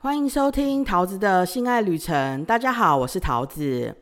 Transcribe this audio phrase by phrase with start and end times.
[0.00, 2.44] 欢迎收听桃子的性爱旅程。
[2.44, 3.96] 大家好，我是桃子。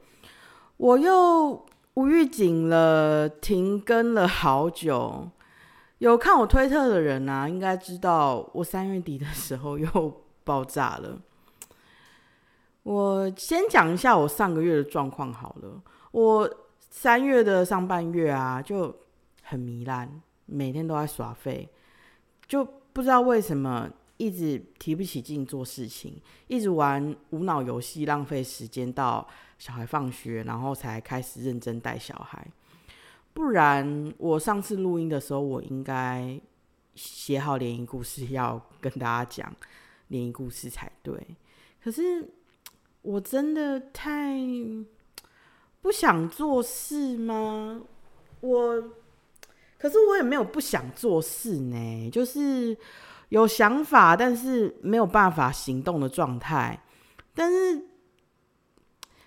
[0.77, 5.31] 我又无预警了，停更了好久。
[5.97, 11.19] 有看我推特的人啊，应该知道我三月底的时候又爆炸了。
[12.83, 15.81] 我先讲一下我上个月的状况好了。
[16.11, 18.95] 我三月的上半月啊，就
[19.45, 21.67] 很糜烂，每天都在耍废，
[22.47, 23.89] 就不知道为什么。
[24.19, 32.47] 一直提不起劲做事情，一直玩无脑游戏，浪费时间到小孩放学，然后才开始认真带小孩。
[33.35, 36.41] 不然我上次录音的时候，我应该
[36.95, 39.55] 写好联谊故事要跟大家讲
[40.09, 41.37] 联谊故事才对。
[41.83, 42.31] 可是
[43.03, 44.39] 我真的太
[45.83, 47.83] 不想做事吗？
[48.41, 48.83] 我
[49.79, 52.77] 可是我也没有不想做事呢，就是。
[53.31, 56.83] 有想法，但是没有办法行动的状态。
[57.35, 57.87] 但是，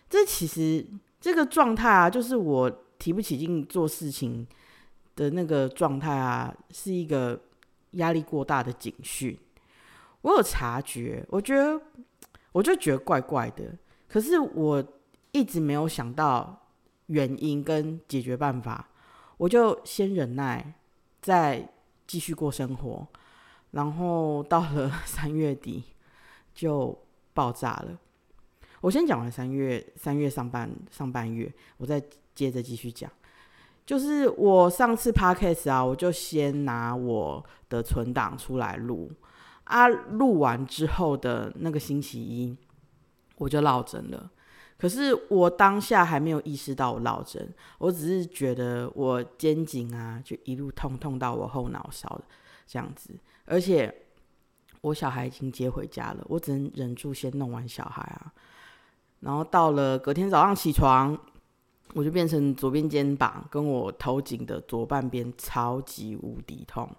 [0.09, 0.85] 这其实
[1.19, 4.47] 这个状态啊，就是我提不起劲做事情
[5.15, 7.39] 的那个状态啊，是一个
[7.91, 9.37] 压力过大的警讯。
[10.21, 11.79] 我有察觉，我觉得
[12.51, 13.77] 我就觉得怪怪的。
[14.07, 14.83] 可是我
[15.31, 16.67] 一直没有想到
[17.07, 18.89] 原因跟解决办法，
[19.37, 20.73] 我就先忍耐，
[21.21, 21.71] 再
[22.07, 23.07] 继续过生活。
[23.71, 25.83] 然后到了 三月底
[26.53, 26.97] 就
[27.33, 27.97] 爆炸了。
[28.81, 32.01] 我先讲完三月三月上半上半月，我再
[32.33, 33.11] 接着继续讲。
[33.85, 39.11] 就是我上次 podcast 啊，我就先拿我的存档出来录
[39.63, 42.55] 啊，录完之后的那个星期一
[43.37, 44.31] 我就落枕了。
[44.77, 52.21] 可是我当下还没有意识到我落枕，我只是觉得我肩颈啊就一路痛痛到我后脑勺
[52.65, 53.13] 这样子。
[53.49, 53.93] 而且
[54.81, 58.31] 我小孩已经接回家了，我只能忍住先弄完小孩啊。
[59.21, 61.17] 然后到了隔天早上起床，
[61.95, 66.89] 我就变成左边肩膀跟我头颈的左半边超级无敌痛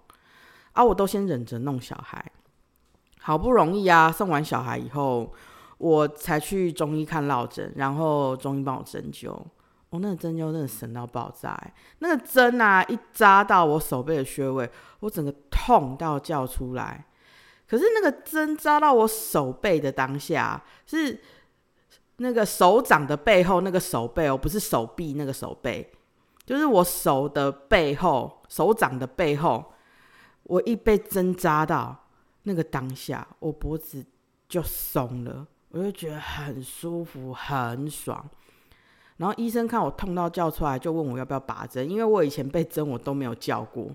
[0.73, 0.83] 啊！
[0.83, 2.31] 我都先忍着弄小孩，
[3.19, 5.33] 好不容易啊送完小孩以后，
[5.77, 9.41] 我才去中医看落枕，然后中医帮我针灸。
[9.91, 11.61] 我那个针灸真的神到爆炸，
[11.99, 14.69] 那个针啊一扎到我手背的穴位，
[15.01, 17.05] 我整个痛到叫出来。
[17.67, 21.21] 可是那个针扎到我手背的当下，是
[22.17, 25.89] 那个手掌的背后那个手背哦，不是手臂那个手背，
[26.45, 29.73] 就是我手的背后，手掌的背后，
[30.43, 32.07] 我一被针扎到
[32.43, 34.05] 那个当下，我脖子
[34.47, 38.29] 就松了，我就觉得很舒服，很爽。
[39.21, 43.87] 然后医生看我痛到叫出来，就问我要不要拔针，因为我以前被针我都没有叫过。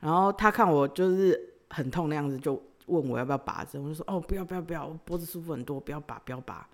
[0.00, 6.68] 然后他看我就是很痛那样子，就问我要不要拔针，我就说哦不要不要不要，我脖子舒服很多，不要拔不要拔。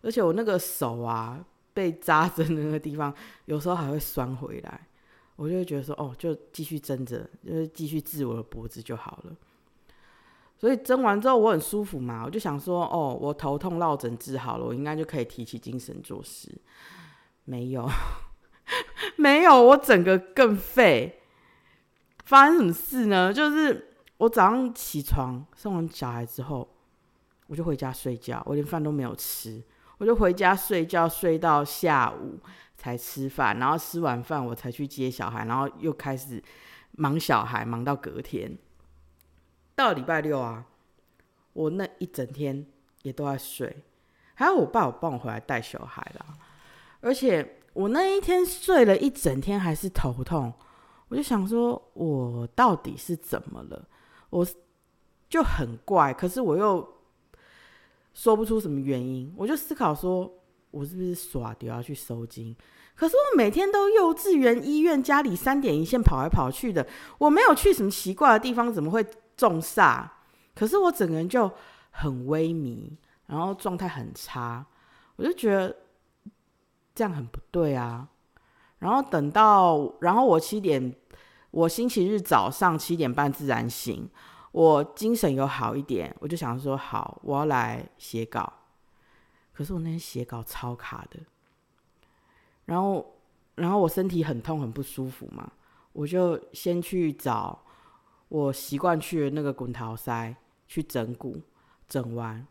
[0.00, 1.38] 而且我那个手啊
[1.74, 3.14] 被扎针的那个地方，
[3.44, 4.88] 有时候还会酸回来，
[5.36, 9.36] 我就会觉得说哦就继续针着，就是继续治我的脖子就好了。
[10.56, 16.50] 所以针完之后我很舒服嘛，我就想说哦我头痛落枕治好了，我应该就可以提起精神做事。
[17.44, 17.88] 没有，
[19.16, 21.20] 没有，我整个更废。
[22.24, 23.32] 发生什么事呢？
[23.32, 26.68] 就是我早上起床送完小孩之后，
[27.48, 29.60] 我就回家睡觉，我连饭都没有吃，
[29.98, 32.38] 我就回家睡觉，睡到下午
[32.76, 36.40] 才吃饭，然后吃完饭我才去接小孩，然后又开始
[36.92, 38.56] 忙小孩，忙到隔天。
[39.74, 40.66] 到礼拜六啊，
[41.52, 42.64] 我那一整天
[43.02, 43.82] 也都在睡，
[44.34, 46.26] 还有我爸有帮我回来带小孩啦。
[47.00, 50.52] 而且我那一天睡了一整天还是头痛，
[51.08, 53.88] 我就想说，我到底是怎么了？
[54.28, 54.46] 我
[55.28, 56.86] 就很怪，可是我又
[58.12, 59.32] 说不出什么原因。
[59.36, 60.30] 我就思考说，
[60.70, 62.54] 我是不是耍丢要去收金？
[62.94, 66.86] 可是我每天都幼稚园、医院、家里三点一线跑来跑去的，
[67.18, 69.02] 我没有去什么奇怪的地方，怎么会
[69.36, 70.06] 中煞？
[70.54, 71.50] 可是我整个人就
[71.90, 72.90] 很萎靡，
[73.26, 74.66] 然后状态很差，
[75.16, 75.74] 我就觉得。
[77.00, 78.06] 这样很不对啊！
[78.78, 80.94] 然后等到，然后我七点，
[81.50, 84.06] 我星期日早上七点半自然醒，
[84.52, 88.52] 我精神有好一点，我就想说好，我要来写稿。
[89.54, 91.20] 可是我那天写稿超卡的，
[92.66, 93.14] 然后，
[93.54, 95.50] 然后我身体很痛很不舒服嘛，
[95.94, 97.62] 我就先去找
[98.28, 100.36] 我习惯去的那个滚陶塞
[100.68, 101.40] 去整骨，
[101.88, 102.46] 整完，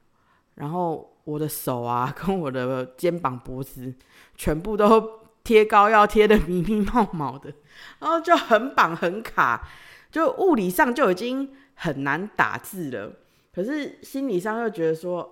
[0.59, 1.09] 然后。
[1.25, 3.93] 我的手啊， 跟我的肩膀、脖子，
[4.35, 7.53] 全部都贴膏药贴的密密冒冒的，
[7.99, 9.67] 然后就很绑很卡，
[10.09, 13.13] 就物理上就已经很难打字了。
[13.53, 15.31] 可是心理上又觉得说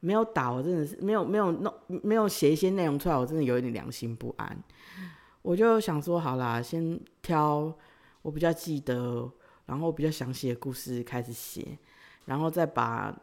[0.00, 4.58] 没有打，我真的是没有没有弄没有写一些内容出来，我真的有一点良心不安。
[5.42, 7.72] 我就想说，好啦，先挑
[8.22, 9.30] 我比较记得，
[9.66, 11.78] 然后比较详细的故事开始写，
[12.24, 13.16] 然后再把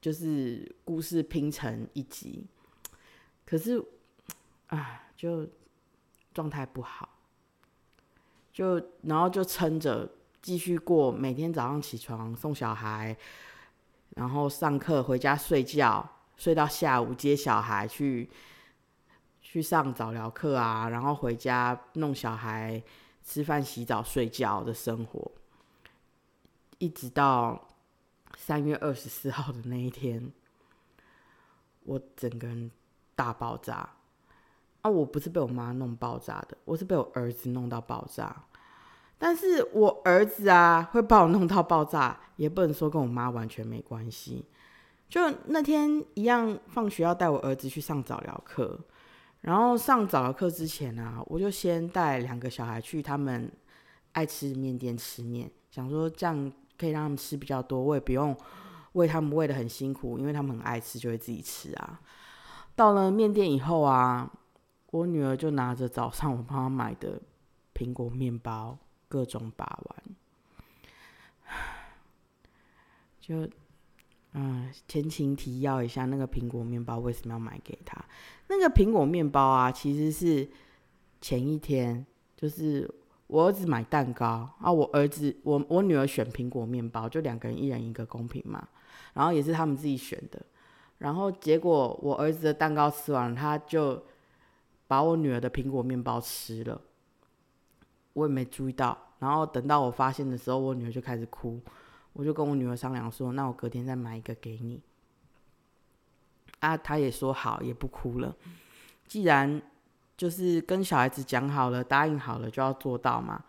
[0.00, 2.44] 就是故事拼成一集。
[3.44, 3.84] 可是，
[4.68, 5.48] 啊，就
[6.32, 7.08] 状态不好，
[8.52, 10.10] 就然后就撑着
[10.42, 13.16] 继续过每天早上起床送小孩，
[14.10, 18.30] 然后上课回家睡觉，睡到下午接小孩去。
[19.48, 22.82] 去上早疗课啊，然后回家弄小孩、
[23.22, 25.30] 吃饭、洗澡、睡觉的生活，
[26.78, 27.68] 一直到
[28.36, 30.30] 三月二十四号的那一天，
[31.84, 32.70] 我整个人
[33.16, 33.88] 大爆炸。
[34.82, 38.44] 啊，我不是被我妈弄爆炸的，我是被我儿子弄到爆炸。
[39.18, 44.44] 但是我儿子啊，会把我弄到爆炸，也不能说跟我妈完全没关系。
[45.08, 48.78] 就那天一样，放学要带我儿子去上早疗课。
[49.40, 53.50] 然后上早疗课之前呢，我就先带两个小孩去他们
[54.12, 58.36] 爱吃面店吃面，想说这样可以让他们吃比较多，我也不用
[58.92, 62.00] 喂他们喂的很辛苦，因为他们很爱吃，就会自己吃啊。
[62.74, 64.30] 到了面店以后啊，
[64.90, 67.20] 我女儿就拿着早上我帮她买的
[67.74, 68.78] 苹果面包，
[69.08, 70.02] 各种把玩，
[73.20, 73.48] 就。
[74.38, 78.04] 嗯，前情提要一下，那个苹果面包为什么要买给他？
[78.48, 80.46] 那个苹果面包啊，其实是
[81.22, 82.04] 前一天，
[82.36, 82.86] 就是
[83.26, 88.68] 我儿子买蛋糕啊，我儿子我我女儿选苹果面包，就两个人一人一个公平嘛。
[89.14, 90.40] 然后也是他们自己选的，
[90.98, 94.04] 然后结果我儿子的蛋糕吃完，他就
[94.86, 96.80] 把我女儿的苹果面包吃了，
[98.12, 98.96] 我也没注意到。
[99.18, 101.60] 然后等到我发现的时候，我女儿就开始哭。
[102.12, 104.80] 我就跟我女儿商量说，那我隔天再买一个给你。
[106.60, 108.36] 啊，她也说好，也不哭了。
[109.06, 109.62] 既然
[110.16, 113.42] 就是跟小孩子讲好了，答应好了就要做到嘛。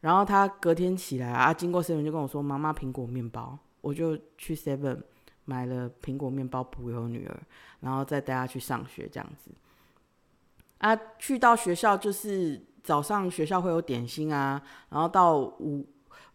[0.00, 5.00] 然后他隔天起来啊，经过 seven 就跟我说：“妈妈，苹果面包。”我就去 seven
[5.44, 7.40] 买了苹果面包补给我女儿，
[7.80, 9.50] 然后再带她去上学这样子。
[10.78, 15.86] 啊，去到学校就是早上学校会有点心啊，然后到午。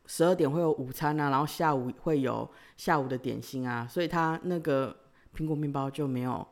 [0.09, 4.95] 十二点会有午餐啊，然后下午会有下午的点心啊，所以他那个
[5.35, 6.47] 苹果面包就没有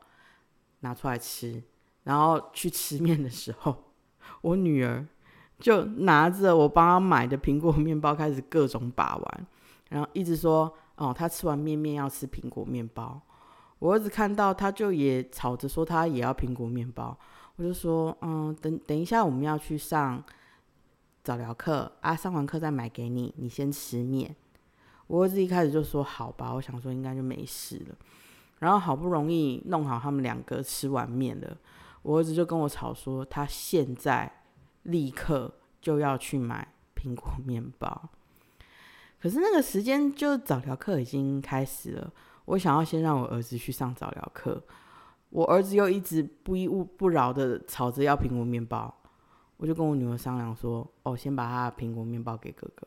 [0.80, 1.62] 拿出来吃。
[2.06, 3.76] 然后去吃面的时候，
[4.40, 5.04] 我女儿
[5.58, 9.46] 就拿着我帮她买的苹果面包开始各种把玩，
[9.90, 13.20] 然后一直说：“哦，她吃完面面要吃苹果面包。”
[13.80, 17.18] 我儿子看到他就也吵着说他也要苹果面包，
[17.56, 20.22] 我就说：“嗯，等等一下我们要去上。”
[21.22, 24.36] 早疗课啊，上完课再买给你，你先吃面。
[25.08, 27.96] 我儿子一开始就说好吧，我想说应该就没事了。
[28.60, 31.56] 然后好不容易弄好他们两个吃完面了，
[32.06, 34.32] 我儿子就跟我吵说他现在
[34.84, 38.10] 立刻就要去买苹果面包。
[39.18, 42.12] 可是那个时间就早疗课已经开始了，
[42.44, 44.62] 我想要先让我儿子去上早疗课，
[45.30, 48.94] 我儿子又一直不依不饶的吵着要苹果面包。
[49.56, 52.86] 我就跟我女儿商量说：“哦，先把她的苹果面包给哥哥，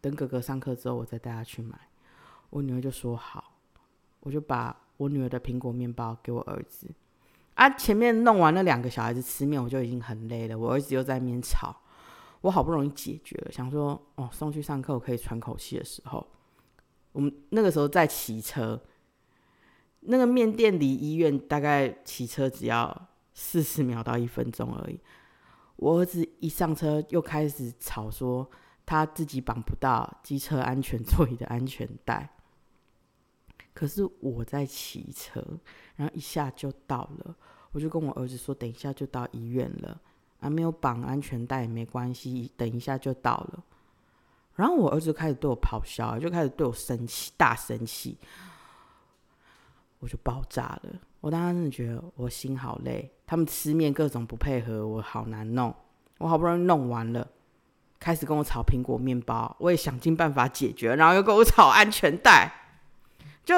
[0.00, 1.76] 等哥哥上课之后，我再带她去买。”
[2.50, 3.54] 我女儿就说：“好。”
[4.20, 6.88] 我就把我女儿的苹果面包给我儿子。
[7.54, 10.58] 啊，前面弄完了两个小孩子吃面，我就已经很累了。
[10.58, 11.82] 我儿子又在那边吵，
[12.40, 16.26] 我好不容易解决了，想说：“哦，送去上课我可以喘口气的时候，
[17.12, 18.82] 我们那个时候在骑车，
[20.00, 24.98] 那个面店离医院大概骑车只要四十秒到一分钟而已。”
[25.76, 28.48] 我儿子一上车又开始吵，说
[28.86, 32.36] 他自己绑不到机车安全座椅的安全带。
[33.74, 35.44] 可是我在骑车，
[36.02, 37.32] 然后一下就到了，
[37.70, 40.00] 我就跟我儿子说：“等一下就到医院了，
[40.40, 43.62] 啊，没有绑安全带也没关系，等一下就到了。”
[44.56, 48.18] 然后我儿子开始对我咆哮，就开始对我生气，大生气，
[50.00, 51.00] 我就爆炸了。
[51.20, 55.72] 我当时真的觉得我心好累，他们吃面各种不配合，我好难弄。
[56.18, 57.24] 我好不容易弄完了，
[58.00, 62.52] 开始跟我炒苹果面包，我也想尽办法解决，然后又跟我炒安全带，
[63.44, 63.54] 就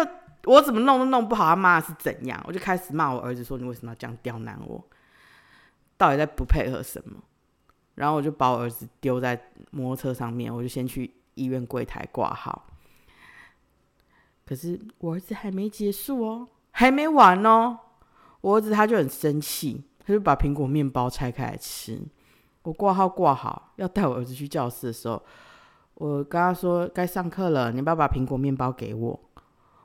[0.46, 2.42] 我怎么弄都弄不好，他妈是怎样？
[2.46, 4.84] 我就开始骂我儿子说：“你为什么要这样刁难我？
[5.96, 7.16] 到底在不配合什么？”
[7.96, 12.66] 然后我就把我儿子丢在摩托车上面，我就先去医院柜台挂号。
[14.44, 16.48] 可是我儿子还没结束哦。
[16.72, 17.78] 还没完哦，
[18.40, 22.02] 我儿子他就很生气，他就把苹果面包拆开来吃。
[22.64, 25.22] 我挂号挂好，要带我儿子去教室的时候，
[25.94, 29.20] 我跟他说该上课了，你不要把苹果面包给我。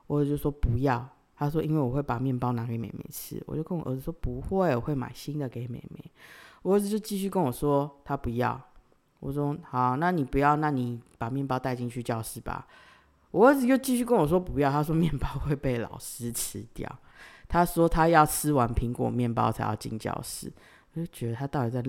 [0.10, 6.12] 我就说不要，他说因为我会把面包拿给妹妹吃，我就跟我儿子说不会，我会买新的给妹妹。
[6.64, 8.60] 我儿子就继续跟我说他不要，
[9.20, 12.66] 我说好，那你不要，那你把面包带进去教室吧。
[13.30, 16.90] 我儿子又继续跟我说不要，他说面包会被老师吃掉，
[17.48, 20.52] 他说他要吃完苹果面包才要进教室。
[20.94, 21.84] 我就觉得他到底在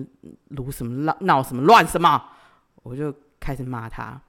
[0.49, 2.23] 撸什么闹闹什么乱什么，
[2.83, 4.21] 我就开始骂他。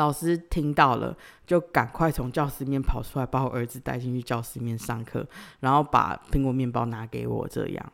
[0.00, 1.14] 老师听到了，
[1.46, 5.28] 就赶快从教室里面跑出来，把我儿子带进去教室面上课，
[5.58, 7.46] 然后把苹果面包拿给我。
[7.46, 7.92] 这样，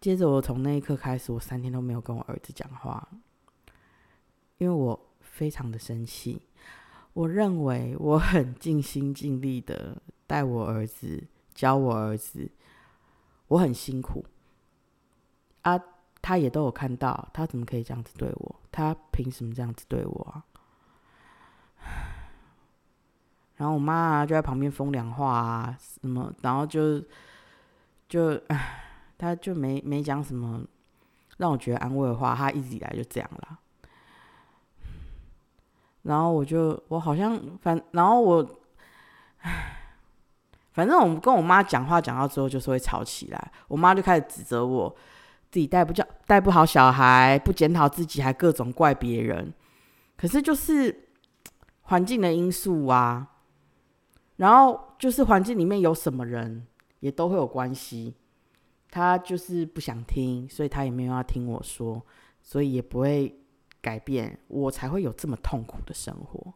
[0.00, 3.08] 接着我从那一刻开始，我三天都没有跟我儿子讲话，
[4.58, 6.42] 因为我非常的生气。
[7.14, 12.48] 我认为我很尽心尽力的带我儿子，教我儿子，
[13.48, 14.24] 我很辛苦
[15.62, 15.76] 啊。
[16.22, 18.56] 他也都有看到，他怎么可以这样子对我？
[18.70, 20.44] 他凭什么这样子对我啊？
[23.56, 27.02] 然后我妈就在旁边风凉话啊什么，然后就
[28.08, 28.84] 就唉，
[29.18, 30.62] 他就没没讲什么
[31.38, 33.58] 让我觉得安慰的话，他一直以来就这样啦。
[36.02, 38.48] 然后我就我好像反，然后我
[39.40, 39.76] 唉，
[40.72, 44.96] 反正我跟我妈讲话讲到之后就是会吵起来，我妈就开始指责我。
[45.52, 49.52] 自己带不教带不好小孩，不检讨自己，还各种怪别人。
[50.16, 51.08] 可是就是
[51.82, 53.32] 环境的因素啊，
[54.36, 56.66] 然后就是环境里面有什么人，
[57.00, 58.14] 也都会有关系。
[58.90, 62.02] 他就是不想听，所以他也没有要听我说，
[62.40, 63.38] 所以也不会
[63.82, 66.54] 改变，我才会有这么痛苦的生活。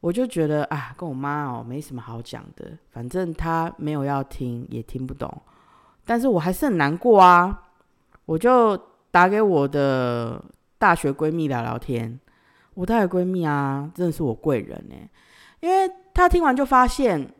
[0.00, 5.42] 我就觉得啊，跟我妈哦没什么好讲的，反正她没有要听，也听不懂。
[6.06, 7.64] 但是我还是很难过啊！
[8.24, 8.74] 我就
[9.10, 10.42] 打给我的
[10.78, 12.18] 大学闺蜜聊聊天。
[12.74, 14.94] 我大学闺蜜啊，真的是我贵人呢，
[15.60, 17.32] 因为她听完就发现，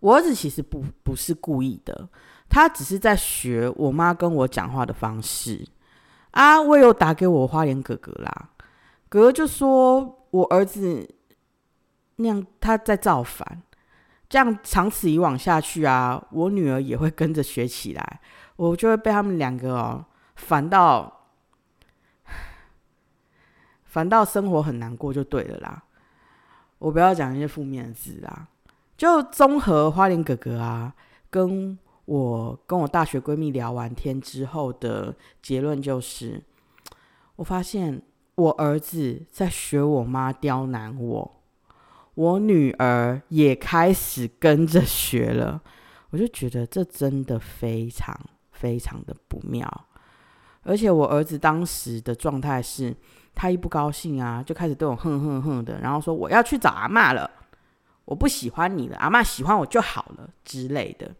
[0.00, 2.08] 我儿子其实不不是故意的，
[2.48, 5.66] 他只是在学我妈跟我讲话的方式
[6.32, 6.60] 啊。
[6.60, 8.50] 我有打给我花莲哥哥啦，
[9.08, 11.08] 哥哥就说我儿子
[12.16, 13.62] 那样他在造反。
[14.34, 18.20] 这样长此以往下去啊，我女儿也会跟着学起来，
[18.56, 21.28] 我就会被他们两个哦烦到，
[23.84, 25.84] 烦到生活很难过就对了啦。
[26.78, 28.48] 我不要讲一些负面的字啦，
[28.96, 30.92] 就综合花莲哥哥啊，
[31.30, 36.42] 跟我跟我大学闺蜜聊完天之后的结论就是，
[37.36, 38.02] 我发现
[38.34, 41.30] 我儿子在学我妈刁难我。
[42.14, 45.60] 我女儿也开始跟着学了，
[46.10, 48.18] 我就觉得这真的非常
[48.52, 49.68] 非常的不妙。
[50.62, 52.94] 而且我儿子当时的状态是，
[53.34, 57.30] 他一不高兴啊，就开始对我哼哼哼的，然后说我要去找阿妈了，
[58.04, 61.14] 我不喜欢你了，阿妈喜欢我就好了之类的。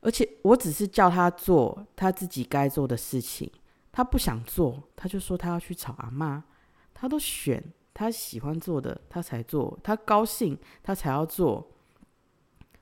[0.00, 3.50] 而且我只是叫他做他自己该做的事情，
[3.92, 6.44] 他不想做，他就说他要去找阿妈，
[6.92, 7.62] 他都选。
[7.98, 11.68] 他喜欢做的，他才做；他高兴，他才要做。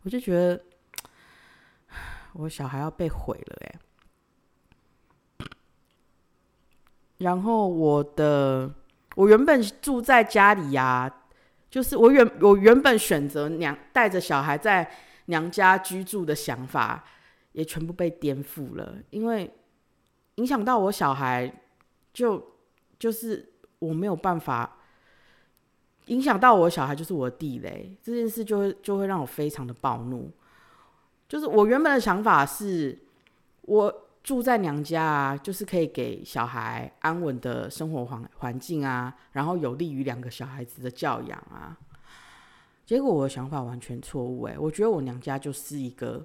[0.02, 0.62] 我就觉得，
[2.34, 3.80] 我小孩要被毁了哎。
[7.16, 8.70] 然后我的，
[9.14, 11.10] 我原本住在家里呀，
[11.70, 14.86] 就是我原我原本选择娘带着小孩在
[15.24, 17.02] 娘家居住的想法，
[17.52, 19.50] 也全部被颠覆了，因为
[20.34, 21.50] 影响到我小孩，
[22.12, 22.58] 就
[22.98, 24.75] 就是我没有办法。
[26.06, 30.30] 影响到我小孩就是我的地雷，这件事就会就会让我非常的暴怒。
[31.28, 32.96] 就是我原本的想法是，
[33.62, 41.76] 我住在娘家啊，就是可以给小孩安稳的生活环环境啊，然后有利于两个小孩子的教养啊。
[42.84, 46.24] 结果我的想法完全错误诶，我觉得我娘家就是一个，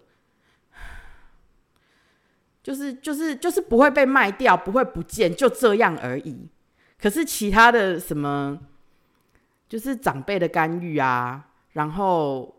[2.62, 6.48] 就是就是就是不会被卖掉，不会不见，就这样而已。
[7.02, 8.60] 可是其他的什么？
[9.72, 12.54] 就是长辈的干预啊，然后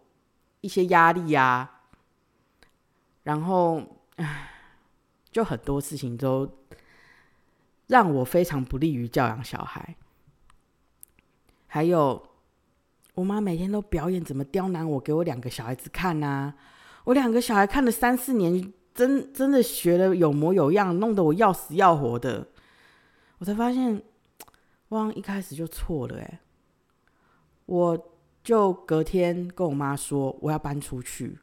[0.62, 1.82] 一些压力啊，
[3.24, 3.82] 然后
[4.16, 4.48] 唉，
[5.30, 6.50] 就很多事情都
[7.88, 9.94] 让我非常不利于教养小孩。
[11.66, 12.30] 还有，
[13.12, 16.54] 我妈每天都表演怎么刁难我，给我两个小孩子看呐。
[17.04, 22.48] 我两个小孩看了三四年，真真的学的有模有样，弄得我要死要活的。
[23.36, 24.02] 我才发现，
[24.88, 26.40] 汪一开始就错了，哎。
[27.72, 27.98] 我
[28.44, 31.38] 就隔天跟我妈说我要搬出去，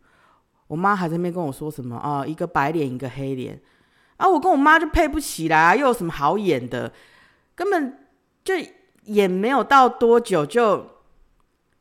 [0.67, 3.59] 我妈还在那边跟我说什么啊，一个白脸一个黑脸
[4.17, 6.93] 啊，我跟我妈就配不起来啊，又有什么好演的，
[7.55, 7.98] 根本
[8.43, 8.53] 就
[9.05, 10.86] 演没有到多久就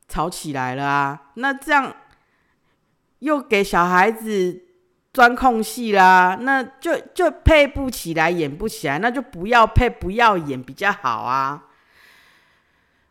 [0.07, 1.31] 吵起来了啊。
[1.35, 1.95] 那这样
[3.19, 4.63] 又给小孩子
[5.13, 11.65] 钻空隙啦，那就就配不起来，演不起来，那就不要配，不要演比较好啊。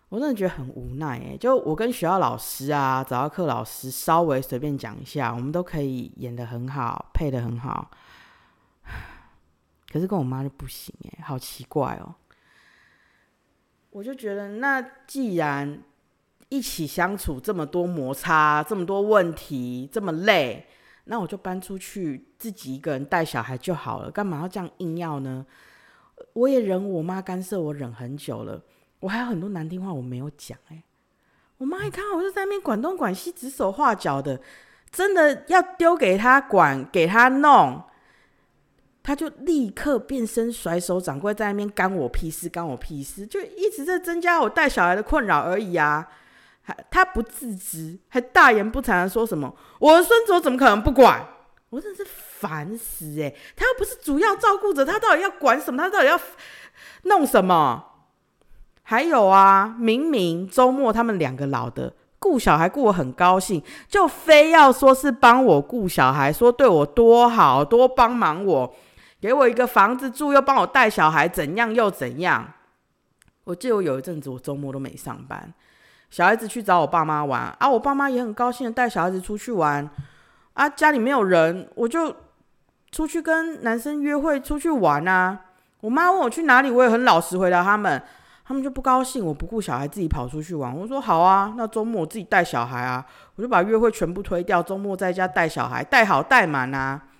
[0.08, 7.90] 我真的觉得很无奈哎，就我跟学校老师啊、早教课老师稍微随便讲一下，我们都可以演的很好，配的很好。
[9.92, 12.14] 可是跟我妈就不行哎，好奇怪哦。
[13.90, 15.82] 我就觉得，那既然
[16.48, 20.66] 一起相处这么多摩擦、这么多问题、这么累，
[21.04, 25.44] 那我就搬出去自己一个人带小孩就好了，干嘛要这样硬要呢？
[26.32, 28.62] 我也忍我妈干涉我忍很久了，
[29.00, 30.82] 我还有很多难听话我没有讲哎。
[31.58, 34.40] 我妈一看我就在那边管东管西、指手画脚的，
[34.90, 37.82] 真的要丢给他管、给他弄。
[39.02, 46.06] 他就立刻变身甩手掌柜，在那边干我屁事，干我屁事，就一直在增加我带小孩的困扰而已啊！
[46.60, 51.26] 还他不自知，还大言不惭的说什么：“我孙子我怎么可能不管？”
[51.70, 53.34] 我真的是烦死哎！
[53.56, 55.82] 他又不是主要照顾者，他到底要管什么？
[55.82, 56.20] 他到底要
[57.04, 57.97] 弄什么？
[58.90, 68.74] 还有啊，明明周末他们两个老的顾小孩顾我很高兴，就非要说是帮我顾小孩，说对我多好，多帮忙我。
[69.20, 72.50] 给我一个房子住，又帮我带小孩，怎样又怎样？
[73.44, 75.52] 我记得我有一阵子，我周末都没上班，
[76.08, 79.86] 小孩子去找我爸妈玩啊，我爸妈也很高兴的带小孩子出去玩
[80.54, 82.16] 啊，家里没有人，我就
[82.90, 85.38] 出去跟男生约会，出去玩啊。
[85.82, 88.02] 我妈问我去哪里，我也很老实回答他们，
[88.48, 90.74] 他们就不高兴，我不顾小孩自己跑出去玩。
[90.74, 97.10] 我说好啊，那周末我自己带小孩啊，我就把约会全部推掉，周末在家带小孩，带好带满啊。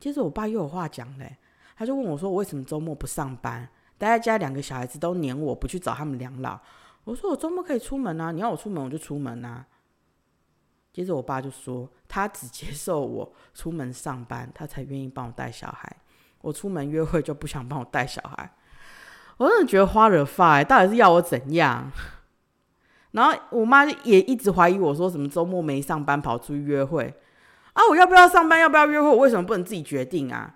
[0.00, 1.36] 接着我爸又有话讲嘞，
[1.76, 4.38] 他就问我说：“我为什么周末不上班，待在家？
[4.38, 6.58] 两个小孩子都黏我，不去找他们两老。”
[7.04, 9.66] 我说：“我周末可以出门啊，你要我出门我就出门啊。”
[10.94, 15.94] 接着我爸就说：“他只接受我出门上班，他才愿意帮我带小孩。
[16.40, 18.50] 我出门约会就不想帮我带小孩。”
[19.38, 21.90] 我真的觉得花惹发，到底是要我怎样？
[23.12, 27.14] 然后我妈也一直怀疑我说什么周末没上班跑出去约会。
[27.72, 27.82] 啊！
[27.88, 28.58] 我要不要上班？
[28.58, 29.08] 要不要约会？
[29.08, 30.54] 我为什么不能自己决定啊？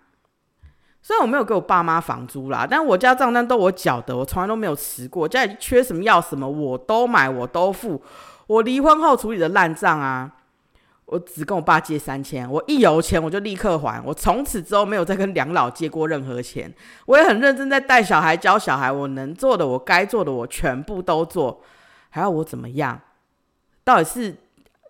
[1.00, 5.28] 虽然我没有给我爸妈房租啦，但我家账单都我缴的，我从来都没有迟过。
[5.28, 8.02] 家里缺什么要什么，我都买，我都付。
[8.48, 10.30] 我离婚后处理的烂账啊，
[11.12, 14.02] 我只跟我爸借三千，我一有钱我就立刻还。
[14.02, 16.72] 我从此之后没有再跟两老借过任何钱。
[17.04, 21.62] 我也很认真在带小孩、教小孩，我能做的，我该做的，我全部都做。
[22.08, 22.98] 还要我怎么样？
[23.84, 24.34] 到底是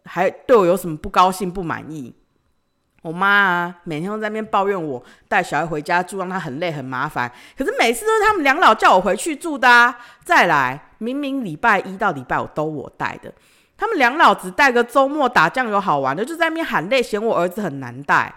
[0.04, 2.14] 还对我有什么不高兴、不满意？
[3.02, 7.28] 我妈啊，每天都在那边抱怨我带小孩回家住，让她很累很麻烦。
[7.58, 9.68] 可是每次都是他们两老叫我回去住的。
[9.68, 9.98] 啊。
[10.24, 13.34] 再来，明明礼拜一到礼拜五都我带的，
[13.82, 18.32] 他们两老只带个周末打酱油好玩的，就在那边喊累，嫌我儿子很难带。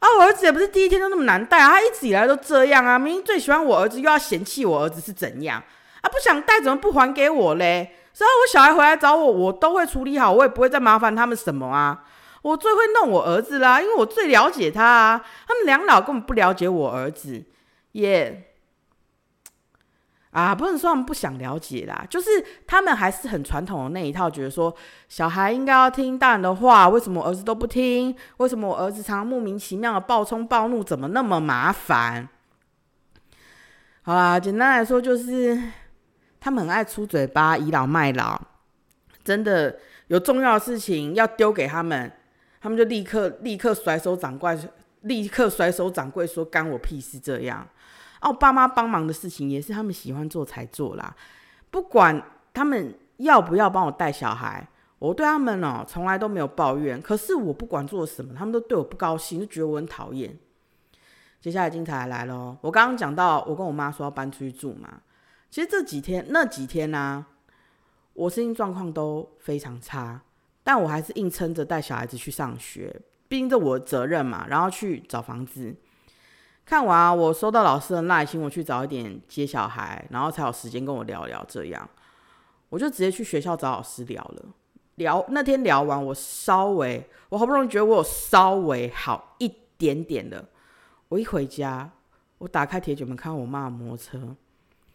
[0.00, 2.98] 啊，我儿子也不是第一天就那么难带啊，他一直以来都这样啊。
[2.98, 5.62] 明明最喜欢我儿子，又要嫌弃我儿子是怎样
[6.00, 6.10] 啊？
[6.10, 7.94] 不想带怎么不还给我嘞？
[8.12, 12.02] 只要我小孩回来找我，我都会处理好，我也不会再麻烦他们什么啊。
[12.42, 15.24] 我最会弄我儿子啦，因为我最了解他啊。
[15.46, 17.40] 他们两老根本不了解我儿子，
[17.92, 18.51] 耶
[20.32, 22.28] 啊，不能说他们不想了解啦，就是
[22.66, 24.74] 他们还是很传统的那一套，觉得说
[25.06, 28.16] 小孩应该要听大人的话，为什么我儿子都不听？
[28.38, 30.82] 为什么我儿子常常莫名其妙的暴冲暴怒？
[30.82, 32.26] 怎么那么麻烦？
[34.00, 35.60] 好啦，简单来说就是
[36.40, 38.40] 他们很爱出嘴巴，倚老卖老，
[39.22, 42.10] 真的有重要的事情要丢给他们。
[42.58, 44.56] 他们就立刻立刻甩手掌柜，
[45.02, 47.68] 立刻甩手掌柜说干我屁事这样。
[48.22, 51.14] 哦，爸妈帮忙的事情也是他们喜欢做才做啦。
[51.70, 52.22] 不管
[52.54, 54.66] 他们要不要帮我带小孩，
[54.98, 57.00] 我对他们哦从来都没有抱怨。
[57.00, 60.38] 可是我不管做什么，他们都对我不高兴，就觉得我很讨厌。
[61.40, 65.00] 接下来精彩来了，我刚刚讲到我跟我妈说要搬出去住嘛。
[65.50, 67.26] 其实这几天那几天呢，
[68.14, 70.22] 我身心状况都非常差。
[70.64, 72.94] 但我还是硬撑着带小孩子去上学，
[73.26, 74.46] 毕竟这我的责任嘛。
[74.48, 75.74] 然后去找房子，
[76.64, 81.44] 看完我收到老师的耐心，我去早一点接小孩，然后才有时间跟我聊聊。
[81.48, 81.88] 这样，
[82.68, 84.44] 我就直接去学校找老师聊了。
[84.96, 90.48] 聊那天聊完，我稍微，我好不容易觉得我有稍微好一点点的。
[91.08, 91.90] 我一回家，
[92.38, 94.36] 我打开铁卷门，看到我妈摩托车。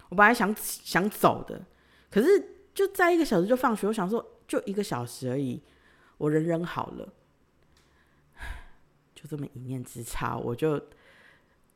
[0.10, 1.62] 我本来想想走的，
[2.10, 2.27] 可是
[2.73, 4.25] 就在一个小时就放学，我想说。
[4.47, 5.62] 就一个小时而已，
[6.17, 7.10] 我人人好了，
[9.13, 10.82] 就这么一念之差，我就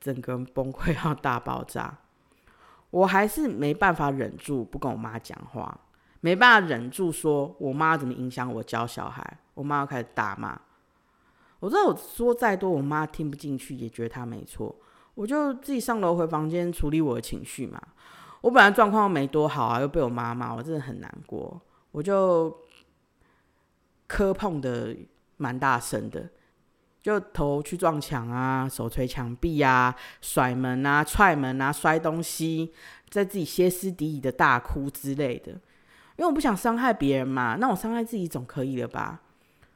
[0.01, 1.99] 整个人崩溃到大爆炸。
[2.89, 5.79] 我还是没办法忍住不跟我妈讲话，
[6.19, 10.59] 没办法忍住说我妈怎么影响我教小孩，我妈要开始大骂。
[11.61, 14.75] 我知道我说再多，我妈听不进去，也觉得她没错，
[15.13, 17.81] 我就自己上楼回房间处理我的情绪嘛。
[18.41, 21.61] 我本来状况没多好啊，又被我妈骂，我真的很难过，
[21.91, 22.57] 我就
[24.07, 24.93] 磕碰的
[25.37, 26.29] 蛮大声的。
[27.01, 32.71] 就头去撞墙啊，手捶墙壁啊，甩门啊，踹门啊，摔东西，
[33.09, 35.51] 在自己歇斯底里的大哭之类的。
[36.17, 39.21] 因为我不想伤害别人嘛，那我伤害自己总可以了吧？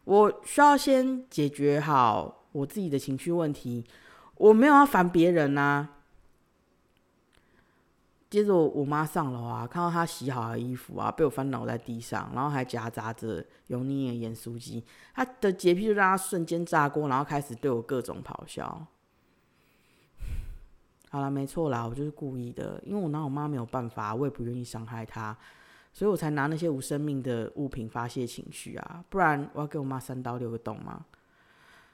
[0.03, 3.83] 我需要先解决好我自己的情绪问题，
[4.37, 5.89] 我没有要烦别人呐。
[8.27, 14.83] 接着我妈上楼啊，看到她洗好的衣服啊，被我翻倒在地上，然后还夹杂着油腻的盐酥鸡，
[15.13, 18.85] 她的洁癖就让她瞬间炸锅，然后开始对我各种咆哮。
[21.11, 25.37] 好了，没错啦，我就是故意的，因为我拿我妈没有办法，我也不愿意伤害她，
[25.93, 31.05] 所以我才拿那些无生命的物品发泄情绪啊，不然我要给我妈三刀六个洞吗？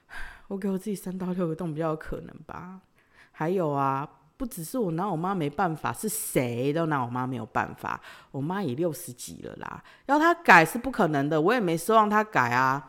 [0.48, 2.80] 我给我自己三刀六个洞比较有可能吧。
[3.30, 4.08] 还有啊。
[4.42, 8.00] 不只是我拿我妈没办法，是谁都拿我妈没有办法。
[8.32, 12.84] 我妈也六十几了啦，要她改是不可能的，我也没奢望她改啊。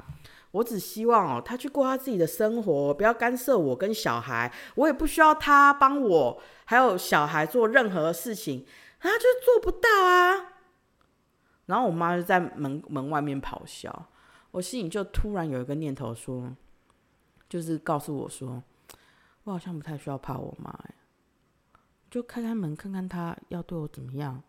[0.50, 4.52] 我只希望哦，她去过她自己的生活，不要干涉我跟小孩。
[4.74, 8.66] 我也不需要她帮我还有小孩做任何事情，
[9.00, 10.54] 她就做不到啊。
[11.68, 14.08] 然后我妈就在门门外面咆哮，
[14.50, 16.52] 我心里就突然有一个念头说，
[17.48, 18.64] 就是告诉我说，
[19.44, 20.96] 我好像不太需要怕我妈哎。
[22.14, 24.40] 就开开门看看他要对我怎么样，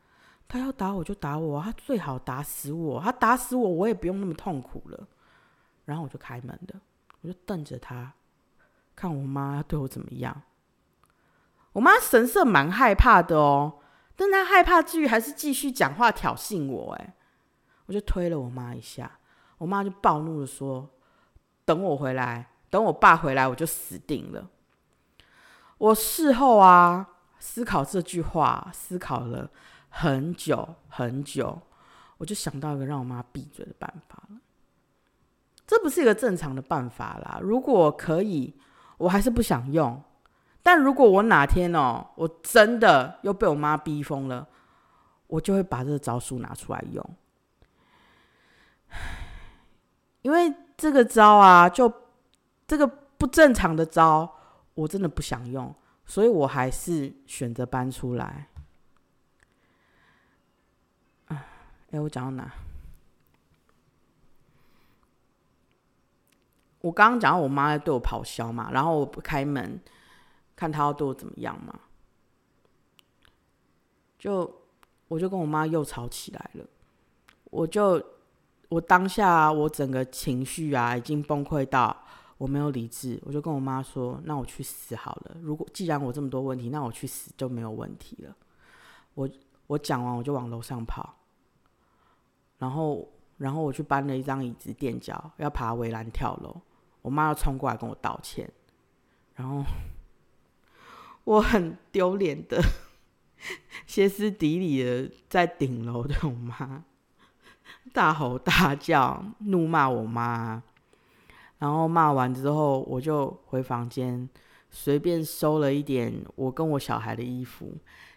[0.47, 5.09] 他要打我就打我，他最好打死我，他打死我我也不用那么痛苦了。
[5.87, 6.75] 然后我就开门的，
[7.23, 8.13] 我就瞪着他，
[8.95, 10.43] 看我妈要对我怎么样。
[11.73, 13.79] 我妈神色蛮害怕的哦，
[14.15, 16.93] 但她害怕之余还是继续讲话挑衅我。
[16.97, 17.15] 哎，
[17.87, 19.11] 我就推了我妈一下，
[19.57, 20.91] 我妈就暴怒的说
[21.65, 24.51] ：“等我回来，等我爸回来，我就死定了。”
[25.79, 27.13] 我事后啊。
[27.45, 29.51] 思考这句话，思考了
[29.91, 31.61] 很久很久，
[32.17, 34.39] 我就想到一个让我妈闭嘴的办法了。
[35.67, 37.39] 这不是一个正常的办法啦。
[37.43, 38.57] 如果可以，
[38.97, 40.03] 我还是不想用。
[40.63, 44.49] 但如果我哪天哦，我真的又被我妈逼疯了，
[45.27, 47.17] 我就会把这个招数拿出来用。
[50.23, 51.93] 因为这个招啊，就
[52.67, 54.35] 这个不正常的招，
[54.73, 55.73] 我真的不想用。
[56.07, 58.49] 所以我还是选择搬出来。
[61.27, 61.47] 啊，
[61.91, 62.53] 哎，我讲到哪？
[66.81, 69.81] 我刚刚讲到我妈在对我咆哮嘛，然后我不开门，
[70.55, 71.81] 看她要对我怎么样嘛，
[74.19, 74.63] 就
[75.09, 76.67] 我就跟我妈又吵起来了。
[77.45, 78.05] 我就
[78.69, 82.04] 我当下我整个情绪啊，已经崩溃到。
[82.37, 85.37] 我没有理智，我就跟我妈说：“那我去死好了。
[85.41, 88.37] 如果既然我这么多问题，那我去死就没有问题了。”
[89.15, 89.29] 我
[89.69, 91.15] 我讲完我就往楼上跑，
[92.59, 96.61] 然后然后我去搬了一张椅子垫脚，要爬围栏跳楼。
[97.01, 98.51] 我妈要冲过来跟我道歉，
[99.37, 99.65] 然后
[101.23, 102.61] 我很丢脸的
[103.87, 106.85] 歇斯底里的在顶楼对我妈
[107.93, 110.63] 大吼大叫，怒骂我妈。
[111.59, 114.29] 然后骂完之后，我就回房间，
[114.71, 117.75] 随便收了一点我跟我小孩的衣服，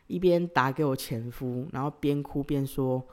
[0.07, 3.05] 一边打给我前夫，然后边哭边说：“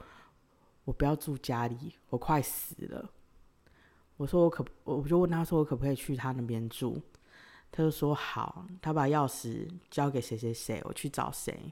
[0.83, 3.09] 我不要住家里，我快死了。”
[4.17, 4.65] 我说：“我可……
[4.83, 7.01] 我就问他说，我可不可以去他那边住？”
[7.71, 11.71] 他就说：“好。”他把钥匙交给谁谁谁，我去找谁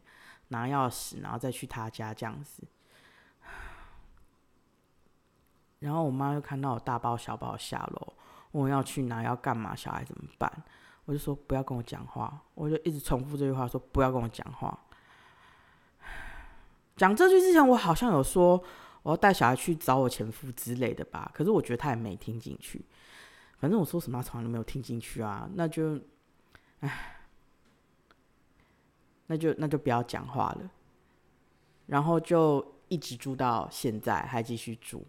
[0.50, 2.64] 拿钥匙，然后再去他家这样子。
[5.80, 8.14] 然后我妈又看到我大包小包下楼。
[8.54, 10.64] 我要去哪，要干嘛，小孩怎么办？
[11.06, 14.80] 我就说不要跟我讲话，我就一直重复这句话，说不要跟我讲话。
[16.96, 18.64] 讲这句之前，我好像有说
[19.02, 22.86] 我要带小孩去找我前夫之类的吧，可是我觉得他也没听进去。
[23.58, 25.50] 反正我说什么，从来都没有听进去啊。
[25.56, 26.00] 那就，
[26.80, 27.18] 唉，
[29.28, 30.70] 那就那就不要讲话了。
[31.88, 35.06] 然后就一直住到现在，还继续住。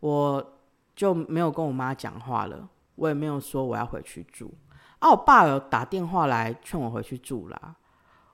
[0.00, 0.54] 我。
[0.96, 4.52] 就没有跟我妈讲话了，我也没有说我要回去住。
[4.98, 7.74] 啊，我爸有打电话来劝我回去住啦，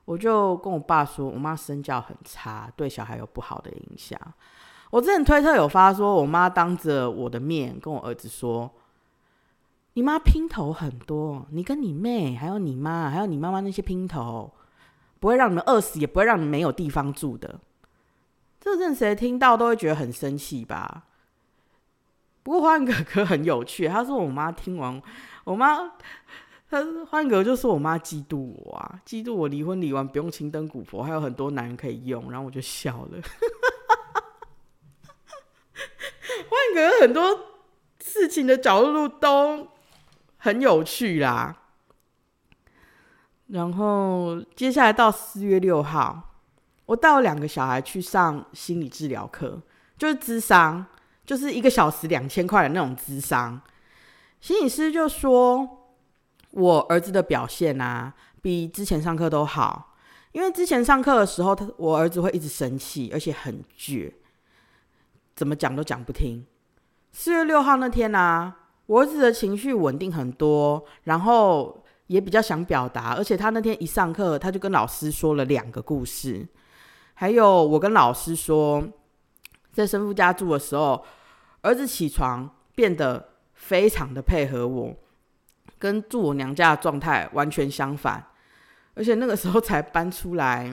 [0.05, 4.17] 我就跟我爸说，我妈身教很差，对小孩有不好的影响。
[4.89, 8.71] 我之前推特有发说，我妈当着我的面跟我儿子说，
[9.95, 14.53] 你妈拼头很多，你跟你妹还有你妈还有你妈妈那些拼头，
[15.19, 17.59] 不会让你们饿死，也不会让你们没有地方住的。
[18.61, 21.07] 这任谁听到都会觉得很生气吧？
[22.43, 25.01] 不过欢哥哥很有趣，他说我妈听完，
[25.45, 25.79] 我妈
[26.69, 33.21] 他欢哥就说我妈嫉妒我啊，嫉妒我离婚离完不用青灯古佛，还有很多男人可以用，然后我就笑了。
[36.49, 37.39] 欢哥哥很多
[37.99, 39.67] 事情的角度都
[40.37, 41.55] 很有趣啦。
[43.47, 46.33] 然后接下来到四月六号，
[46.87, 49.61] 我带我两个小孩去上心理治疗课，
[49.97, 50.85] 就是智商。
[51.25, 53.61] 就是一个小时两千块的那种智商，
[54.41, 55.87] 心理师就说，
[56.51, 59.95] 我儿子的表现啊，比之前上课都好。
[60.33, 64.11] 因为之前上课的时候，他我儿子会一直生气，而且很倔，
[65.33, 66.45] 怎么讲都讲不听。
[67.13, 68.53] 四月六号那天呢，
[68.87, 76.45] 我儿子的情绪稳定很多，然后也比较想表达，而且他那天一上课，他就跟老师说了两个故事，
[77.13, 78.83] 还有我跟老师说。
[79.73, 81.03] 在生父家住的时候，
[81.61, 84.95] 儿子起床变得非常的配合我，
[85.79, 88.23] 跟住我娘家的状态完全相反。
[88.95, 90.71] 而且那个时候才搬出来，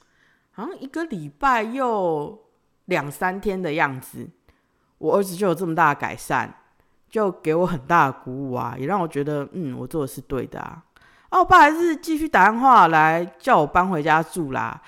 [0.52, 2.46] 好像一个礼拜又
[2.86, 4.26] 两三天的样子，
[4.96, 6.54] 我儿子就有这么大的改善，
[7.10, 10.82] 就给我很大的鼓舞啊，也让我觉得嗯，我做的是对的啊。
[11.30, 14.80] 我爸还是继续打电话来叫我搬回家住啦，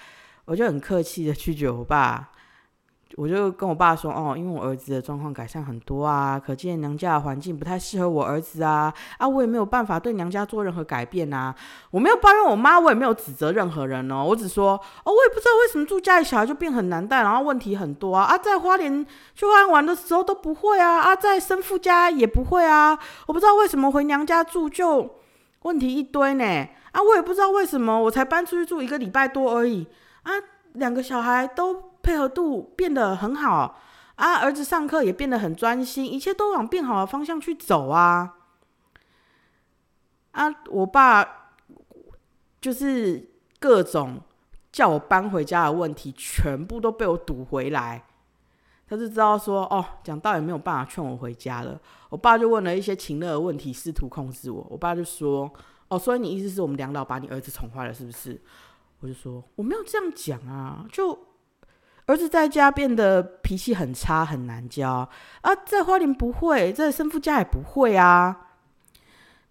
[0.46, 2.31] 我就很客气的拒绝我爸。
[3.16, 11.53] 我就跟我爸说，哦，因为我儿子的状况改善很多啊，可见娘家的环境不太适合我儿子啊，啊，我也没有办法对娘家做任何改变啊，
[11.90, 14.73] 我没有抱怨我妈，我也没有指责任何人哦，我只说，
[15.05, 22.96] 哦，我也不知道为什么住家里小孩就变很难带，然后问题很多啊，啊，在花莲去花莲玩的时候都不会啊，啊，在生父家也不会啊，
[23.27, 25.16] 我不知道为什么回娘家住就
[25.62, 26.44] 问题一堆呢，
[26.92, 29.87] 啊，我也不知道为什么我才搬出去住一个礼拜多而已，
[30.23, 30.31] 啊，
[30.75, 31.89] 两个小孩都。
[32.03, 33.79] 配合度变得很好
[34.17, 38.37] 啊，儿子上课也变得很专心，一切都往变好的方向去走啊。
[40.33, 41.27] 啊，我爸
[42.61, 44.21] 就是各种
[44.71, 48.05] 叫我搬回家的问题，全部都被我堵回来。
[48.87, 51.81] 他就知道说，哦，讲道也没有办法劝我回家了。
[52.11, 54.67] 我爸就问了一些情乐的问题，试图控制我。
[54.69, 55.51] 我爸就说，
[55.89, 58.41] 哦，所以你意思是我们两老把你儿子宠坏了，是不是？
[59.01, 61.19] 我就说我没有这样讲啊，就。
[62.11, 65.09] 儿子在家变得脾气很差，很难教
[65.42, 68.49] 啊，在花莲不会，在生父家也不会啊。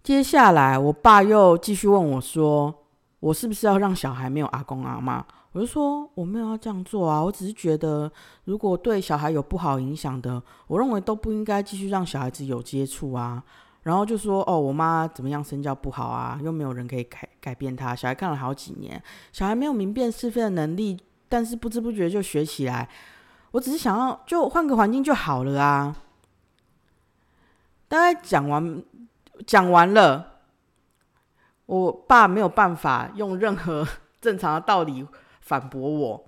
[0.04, 2.84] 接下来，我爸又继续问我说
[3.22, 8.12] ：“我是不是要让小孩没有阿公阿妈？”我就说：“我没有要这样做啊，我只是觉得，
[8.44, 13.42] 如果对小孩有不好影响的，我认为都不应该继续让小孩子有接触啊。”
[13.84, 16.38] 然后就说：“哦，我妈怎么样身教不好啊？
[16.44, 20.98] 又没有人可以改改变他，小孩看了好几年，小孩没有明辨是非的能力。”
[21.30, 22.90] 但是不知不觉就学起来，
[23.52, 25.96] 我只是想要就换个环境就好了啊。
[27.88, 28.84] 大概讲完
[29.46, 30.40] 讲完了，
[31.68, 33.88] 我爸没有办法用任何
[34.20, 35.08] 正常的道理
[35.42, 36.26] 反驳我。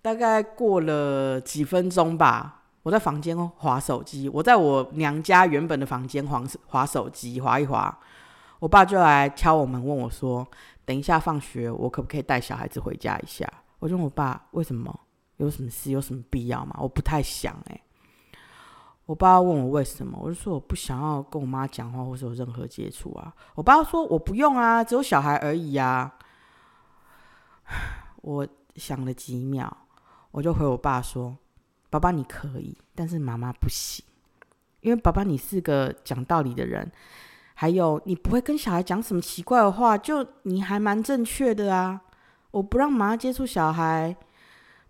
[0.00, 7.98] 大概过了几分钟吧，我在房间划手机，我在我娘家原本的房间划划手机，划一划，
[8.58, 10.46] 我爸就来敲我门，问我说。
[10.88, 13.46] 等一下放学，我可不可以带小孩子回家一下？
[13.78, 14.98] 我问我爸为什么？
[15.36, 15.90] 有什么事？
[15.90, 16.74] 有什么必要吗？
[16.80, 17.78] 我不太想哎。
[19.04, 23.34] 我爸问我为什么，我就说我不想要跟我妈讲话，或是有任何接触啊。
[23.54, 26.14] 我爸说我不用啊，只有小孩而已啊。
[28.22, 29.70] 我想了几秒，
[30.30, 31.36] 我就回我爸说
[31.90, 34.02] ：“爸爸你可以，但是妈妈不行，
[34.80, 36.90] 因为爸爸你是个讲道理的人。”
[37.60, 42.00] 还有，你不会跟小孩讲什么奇怪的话，就你还蛮正确的啊。
[42.52, 44.16] 我不让妈接触小孩，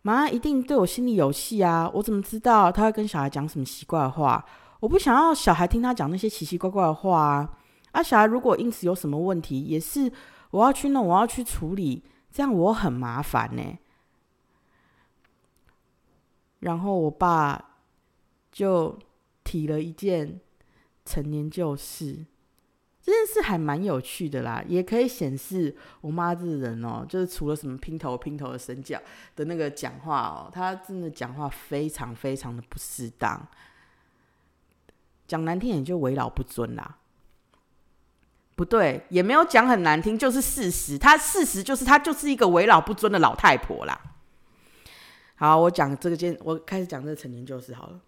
[0.02, 1.90] 妈一定对我心里有戏啊。
[1.94, 4.44] 我怎么知道他会跟小孩讲什么奇怪的话？
[4.80, 7.56] 我不想要小孩听他讲那些奇奇怪怪的话啊。
[7.92, 10.12] 啊，小孩如果因此有什么问题，也是
[10.50, 13.62] 我要去弄，我要去处理，这样我很麻烦呢。
[16.60, 17.78] 然后我爸
[18.52, 18.98] 就
[19.42, 20.38] 提了一件
[21.06, 22.26] 陈年旧事。
[23.08, 29.00] 这件事还蛮有趣的啦，也可以显示我妈这人哦，就是除了什么拼头拼头的神教
[29.34, 33.48] 的那个讲话哦，她真的讲话非常非常的不适当，
[35.26, 36.98] 讲难听点就为老不尊啦。
[38.54, 40.98] 不对，也没有讲很难听，就是事实。
[40.98, 43.98] 她事实就是她就是一个为老不尊的老太婆啦。
[45.36, 47.98] 好，我讲这个件，我开始讲这个陈年旧事好了。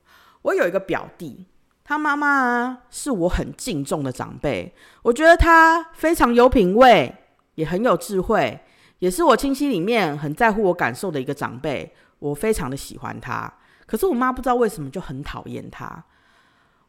[0.42, 1.46] 我有一个表弟。
[1.90, 4.72] 他妈妈，是我很敬重的长辈，
[5.02, 7.12] 我觉得他非常有品味，
[7.56, 8.60] 也很有智慧，
[9.00, 13.52] 也是我亲戚里面很在乎我感受的一个长辈，我非常的喜欢他。
[13.86, 16.04] 可是我妈不知道为什么就很讨厌他。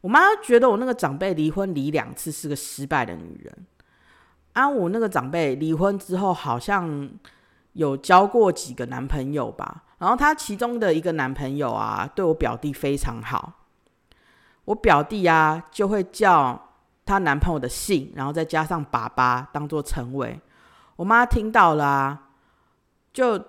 [0.02, 3.66] 我妈觉得我那个长辈离婚离两次是个失败的女人。
[4.54, 7.10] 啊，我那个长辈离婚之后好像
[7.74, 13.61] 有交过几个男朋友吧，然后他其中的一个男朋友啊，对我表弟非常好。
[14.66, 16.70] 我表弟啊，就会叫
[17.06, 20.40] 她男朋友的姓，然后再加上爸爸当做称谓。
[20.96, 22.20] 我妈听到了，
[23.12, 23.44] 就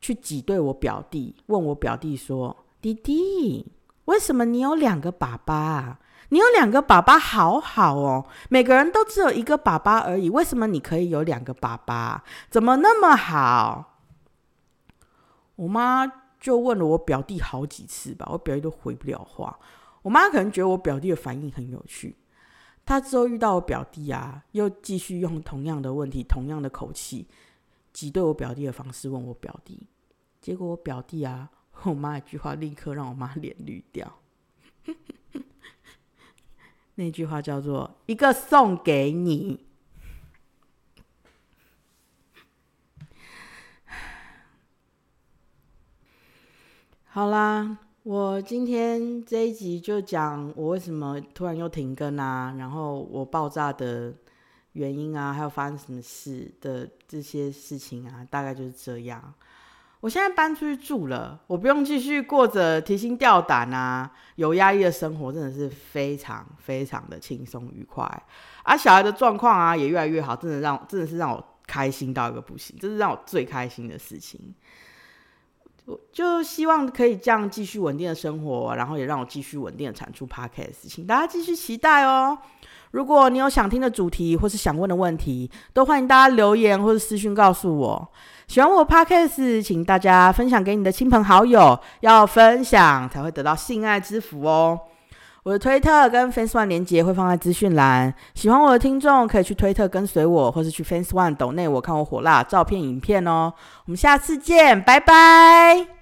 [0.00, 3.72] 去挤兑我表弟，问我表弟说：“弟弟，
[4.06, 5.98] 为什么你有两个爸爸啊？
[6.30, 8.26] 你有两个爸爸，好好哦。
[8.48, 12.24] 每个人都只有一个爸爸而已，为什么你可以有两个爸爸？
[12.50, 14.00] 怎么那么好？”
[15.54, 16.04] 我妈
[16.40, 19.56] 就问了我表弟好几次吧，我表弟都回不了话。
[20.02, 22.16] 我妈可能觉得我表弟的反应很有趣，
[22.84, 27.28] 她之后遇到我表弟啊，又继续用同样的问题、同样的口气
[27.92, 29.86] 挤兑我表弟的方式问我表弟，
[30.40, 31.50] 结果我表弟啊，
[31.84, 34.18] 我妈一句话立刻让我妈脸绿掉。
[36.96, 39.64] 那句话叫做“一个送给你”，
[47.06, 47.78] 好啦。
[48.04, 54.12] 我今天这一集就讲我为什么突然又停更啊，然后我爆炸的
[54.72, 59.32] 原因啊，还有发生什么事的这些事情啊，大概就是这样。
[60.00, 68.04] 我现在搬出去住了，我不用继续过着提心吊胆啊、有压力的生活，真的是非常非常的轻松愉快。
[68.64, 74.52] 而小孩的状况啊也越来越好，真的让真的是让我开心到一个不行，这是让我最开心的事情。
[75.84, 82.38] 我就希望可以这样继续稳定的生活，然后也让我继续稳定的产出 podcast，请大家继续期待哦。
[82.92, 88.12] 如果你有想听的主题或是想问的问题，都欢迎大家留言或者私讯告诉我。
[88.46, 94.78] 喜欢我 podcast，请大家分享给你的亲朋好友，要分享才会得到性爱之福哦。
[95.44, 103.52] 我的推特跟 Fans One 连接会放在资讯栏，喜欢我的听众可以去推特跟随我，或是去 Fans One 抖内我看我火辣照片影片哦。
[103.86, 106.01] 我们下次见，拜拜。